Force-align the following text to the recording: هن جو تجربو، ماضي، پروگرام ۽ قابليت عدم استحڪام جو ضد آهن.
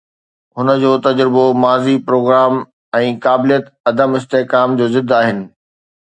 هن 0.57 0.67
جو 0.83 0.91
تجربو، 1.07 1.43
ماضي، 1.63 1.95
پروگرام 2.07 2.57
۽ 2.99 3.11
قابليت 3.25 3.65
عدم 3.91 4.09
استحڪام 4.21 4.69
جو 4.81 4.85
ضد 4.95 5.09
آهن. 5.19 5.39